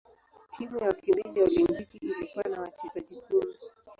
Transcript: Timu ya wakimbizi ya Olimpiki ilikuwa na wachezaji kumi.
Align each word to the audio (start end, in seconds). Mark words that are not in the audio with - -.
Timu 0.51 0.77
ya 0.79 0.85
wakimbizi 0.87 1.39
ya 1.39 1.45
Olimpiki 1.45 1.97
ilikuwa 1.97 2.43
na 2.43 2.61
wachezaji 2.61 3.21
kumi. 3.21 3.55